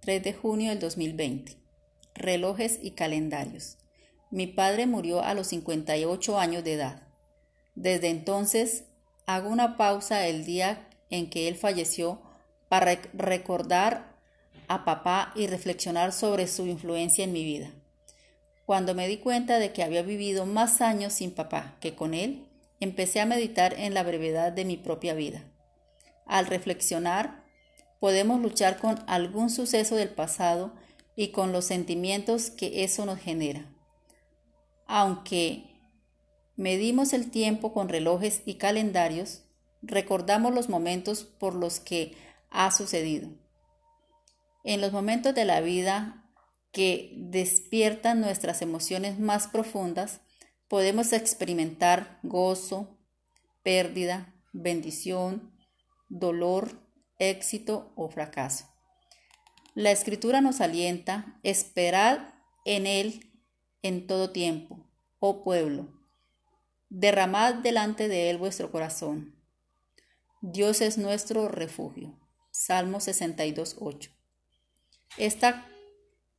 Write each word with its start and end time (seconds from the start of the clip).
3 0.00 0.22
de 0.22 0.32
junio 0.32 0.70
del 0.70 0.78
2020. 0.78 1.58
Relojes 2.14 2.78
y 2.80 2.92
calendarios. 2.92 3.76
Mi 4.30 4.46
padre 4.46 4.86
murió 4.86 5.22
a 5.22 5.34
los 5.34 5.48
58 5.48 6.38
años 6.38 6.64
de 6.64 6.72
edad. 6.72 7.02
Desde 7.74 8.08
entonces 8.08 8.84
hago 9.26 9.50
una 9.50 9.76
pausa 9.76 10.26
el 10.26 10.46
día 10.46 10.88
en 11.10 11.28
que 11.28 11.48
él 11.48 11.56
falleció 11.56 12.22
para 12.70 12.98
recordar 13.12 14.16
a 14.68 14.86
papá 14.86 15.32
y 15.36 15.48
reflexionar 15.48 16.12
sobre 16.12 16.46
su 16.46 16.66
influencia 16.66 17.24
en 17.24 17.32
mi 17.32 17.44
vida. 17.44 17.70
Cuando 18.64 18.94
me 18.94 19.06
di 19.06 19.18
cuenta 19.18 19.58
de 19.58 19.72
que 19.72 19.82
había 19.82 20.02
vivido 20.02 20.46
más 20.46 20.80
años 20.80 21.12
sin 21.12 21.32
papá 21.32 21.76
que 21.80 21.94
con 21.94 22.14
él, 22.14 22.46
empecé 22.78 23.20
a 23.20 23.26
meditar 23.26 23.74
en 23.78 23.92
la 23.92 24.02
brevedad 24.02 24.52
de 24.52 24.64
mi 24.64 24.78
propia 24.78 25.12
vida. 25.12 25.44
Al 26.24 26.46
reflexionar, 26.46 27.44
podemos 28.00 28.40
luchar 28.40 28.78
con 28.78 28.98
algún 29.06 29.50
suceso 29.50 29.94
del 29.94 30.08
pasado 30.08 30.74
y 31.14 31.28
con 31.28 31.52
los 31.52 31.66
sentimientos 31.66 32.50
que 32.50 32.82
eso 32.82 33.06
nos 33.06 33.20
genera. 33.20 33.72
Aunque 34.86 35.78
medimos 36.56 37.12
el 37.12 37.30
tiempo 37.30 37.72
con 37.72 37.88
relojes 37.88 38.42
y 38.46 38.54
calendarios, 38.54 39.42
recordamos 39.82 40.54
los 40.54 40.68
momentos 40.68 41.24
por 41.24 41.54
los 41.54 41.78
que 41.78 42.16
ha 42.50 42.72
sucedido. 42.72 43.28
En 44.64 44.80
los 44.80 44.92
momentos 44.92 45.34
de 45.34 45.44
la 45.44 45.60
vida 45.60 46.24
que 46.72 47.12
despiertan 47.16 48.20
nuestras 48.20 48.62
emociones 48.62 49.18
más 49.18 49.48
profundas, 49.48 50.20
podemos 50.68 51.12
experimentar 51.12 52.18
gozo, 52.22 52.98
pérdida, 53.62 54.34
bendición, 54.52 55.52
dolor, 56.08 56.89
éxito 57.20 57.92
o 57.94 58.08
fracaso. 58.08 58.66
La 59.74 59.92
escritura 59.92 60.40
nos 60.40 60.60
alienta, 60.60 61.38
esperad 61.44 62.34
en 62.64 62.88
Él 62.88 63.30
en 63.82 64.08
todo 64.08 64.30
tiempo, 64.30 64.90
oh 65.20 65.44
pueblo, 65.44 65.88
derramad 66.88 67.54
delante 67.54 68.08
de 68.08 68.30
Él 68.30 68.38
vuestro 68.38 68.72
corazón. 68.72 69.36
Dios 70.42 70.80
es 70.80 70.98
nuestro 70.98 71.48
refugio. 71.48 72.18
Salmo 72.50 72.98
62, 72.98 73.76
8. 73.78 74.10
Esta 75.18 75.66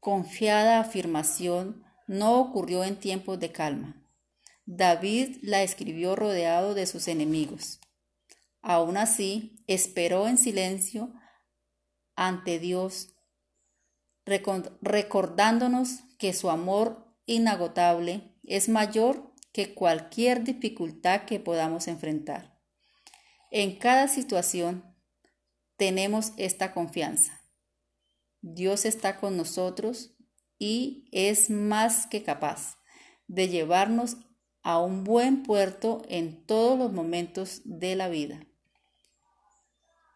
confiada 0.00 0.80
afirmación 0.80 1.84
no 2.06 2.40
ocurrió 2.40 2.82
en 2.82 2.96
tiempos 2.96 3.38
de 3.38 3.52
calma. 3.52 4.02
David 4.66 5.36
la 5.42 5.62
escribió 5.62 6.16
rodeado 6.16 6.74
de 6.74 6.86
sus 6.86 7.08
enemigos. 7.08 7.80
Aún 8.62 8.96
así, 8.96 9.64
esperó 9.66 10.28
en 10.28 10.38
silencio 10.38 11.12
ante 12.14 12.58
Dios, 12.58 13.14
recordándonos 14.26 16.00
que 16.18 16.32
su 16.34 16.50
amor 16.50 17.16
inagotable 17.24 18.38
es 18.44 18.68
mayor 18.68 19.34
que 19.52 19.74
cualquier 19.74 20.44
dificultad 20.44 21.24
que 21.24 21.40
podamos 21.40 21.88
enfrentar. 21.88 22.60
En 23.50 23.78
cada 23.78 24.06
situación 24.08 24.94
tenemos 25.76 26.32
esta 26.36 26.72
confianza. 26.72 27.40
Dios 28.42 28.84
está 28.84 29.18
con 29.18 29.36
nosotros 29.36 30.14
y 30.58 31.08
es 31.10 31.50
más 31.50 32.06
que 32.06 32.22
capaz 32.22 32.76
de 33.26 33.48
llevarnos 33.48 34.18
a 34.62 34.78
un 34.78 35.04
buen 35.04 35.42
puerto 35.42 36.02
en 36.08 36.44
todos 36.46 36.78
los 36.78 36.92
momentos 36.92 37.62
de 37.64 37.96
la 37.96 38.08
vida. 38.08 38.46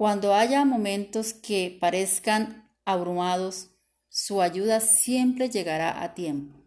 Cuando 0.00 0.34
haya 0.34 0.64
momentos 0.64 1.34
que 1.34 1.76
parezcan 1.78 2.66
abrumados, 2.86 3.68
su 4.08 4.40
ayuda 4.40 4.80
siempre 4.80 5.50
llegará 5.50 6.02
a 6.02 6.14
tiempo. 6.14 6.58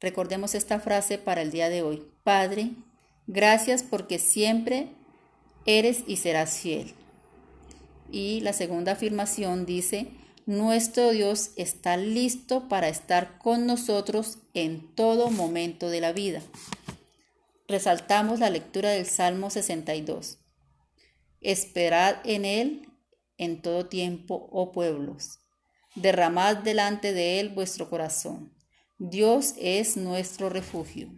Recordemos 0.00 0.56
esta 0.56 0.80
frase 0.80 1.16
para 1.16 1.42
el 1.42 1.52
día 1.52 1.68
de 1.68 1.82
hoy. 1.82 2.02
Padre, 2.24 2.72
gracias 3.28 3.84
porque 3.84 4.18
siempre 4.18 4.88
eres 5.64 6.02
y 6.08 6.16
serás 6.16 6.58
fiel. 6.58 6.92
Y 8.10 8.40
la 8.40 8.52
segunda 8.52 8.90
afirmación 8.90 9.64
dice, 9.64 10.08
nuestro 10.46 11.10
Dios 11.10 11.52
está 11.54 11.96
listo 11.96 12.68
para 12.68 12.88
estar 12.88 13.38
con 13.38 13.66
nosotros 13.66 14.38
en 14.54 14.92
todo 14.96 15.30
momento 15.30 15.88
de 15.88 16.00
la 16.00 16.10
vida. 16.10 16.42
Resaltamos 17.68 18.40
la 18.40 18.50
lectura 18.50 18.90
del 18.90 19.06
Salmo 19.06 19.50
62. 19.50 20.39
Esperad 21.40 22.16
en 22.24 22.44
Él 22.44 22.86
en 23.38 23.62
todo 23.62 23.86
tiempo, 23.86 24.48
oh 24.52 24.70
pueblos. 24.70 25.38
Derramad 25.94 26.58
delante 26.58 27.12
de 27.12 27.40
Él 27.40 27.48
vuestro 27.48 27.88
corazón. 27.88 28.52
Dios 28.98 29.54
es 29.58 29.96
nuestro 29.96 30.50
refugio. 30.50 31.10